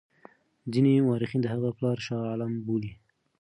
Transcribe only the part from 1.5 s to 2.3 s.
هغه پلار شاه